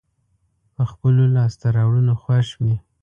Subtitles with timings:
[0.75, 2.75] په خپلو لاسته راوړنو خوښ وي.